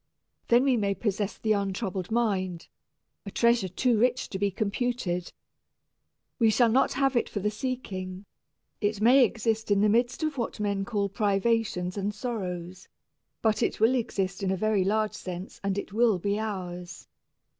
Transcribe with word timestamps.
Then 0.47 0.63
we 0.63 0.77
may 0.77 0.95
possess 0.95 1.37
the 1.37 1.51
untroubled 1.51 2.09
mind, 2.09 2.69
a 3.23 3.29
treasure 3.29 3.67
too 3.67 3.99
rich 3.99 4.29
to 4.29 4.39
be 4.39 4.49
computed. 4.49 5.31
We 6.39 6.49
shall 6.49 6.69
not 6.69 6.93
have 6.93 7.15
it 7.15 7.29
for 7.29 7.39
the 7.39 7.51
seeking; 7.51 8.25
it 8.81 8.99
may 8.99 9.23
exist 9.23 9.69
in 9.69 9.81
the 9.81 9.89
midst 9.89 10.23
of 10.23 10.39
what 10.39 10.59
men 10.59 10.79
may 10.79 10.85
call 10.85 11.07
privations 11.07 11.97
and 11.97 12.15
sorrows; 12.15 12.87
but 13.43 13.61
it 13.61 13.79
will 13.79 13.93
exist 13.93 14.41
in 14.41 14.49
a 14.49 14.57
very 14.57 14.83
large 14.83 15.13
sense 15.13 15.61
and 15.63 15.77
it 15.77 15.93
will 15.93 16.17
be 16.17 16.39
ours. 16.39 17.07